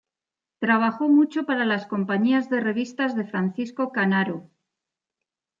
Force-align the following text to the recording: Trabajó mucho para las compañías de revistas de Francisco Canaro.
Trabajó 0.57 1.09
mucho 1.09 1.45
para 1.45 1.63
las 1.63 1.85
compañías 1.85 2.49
de 2.49 2.59
revistas 2.59 3.15
de 3.15 3.23
Francisco 3.23 3.91
Canaro. 3.91 4.49